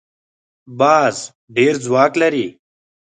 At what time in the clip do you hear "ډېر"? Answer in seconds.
1.55-1.73